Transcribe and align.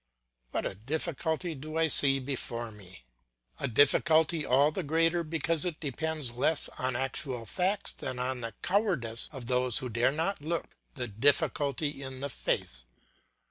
What 0.49 0.65
a 0.65 0.73
difficulty 0.73 1.53
do 1.53 1.77
I 1.77 1.87
see 1.87 2.17
before 2.17 2.71
me! 2.71 3.03
A 3.59 3.67
difficulty 3.67 4.43
all 4.43 4.71
the 4.71 4.81
greater 4.81 5.23
because 5.23 5.63
it 5.63 5.79
depends 5.79 6.31
less 6.31 6.69
on 6.79 6.95
actual 6.95 7.45
facts 7.45 7.93
than 7.93 8.17
on 8.17 8.41
the 8.41 8.55
cowardice 8.63 9.29
of 9.31 9.45
those 9.45 9.77
who 9.77 9.89
dare 9.89 10.11
not 10.11 10.41
look 10.41 10.65
the 10.95 11.07
difficulty 11.07 12.01
in 12.01 12.19
the 12.19 12.29
face. 12.29 12.85